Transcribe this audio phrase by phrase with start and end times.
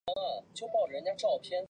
[0.01, 1.59] 月台间以行人天桥连接。